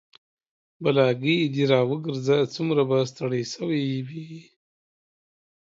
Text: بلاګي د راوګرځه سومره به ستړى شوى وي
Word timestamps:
بلاګي 0.81 1.37
د 1.53 1.57
راوګرځه 1.71 2.37
سومره 2.53 2.83
به 2.89 2.97
ستړى 3.11 3.41
شوى 3.53 3.85
وي 4.07 4.31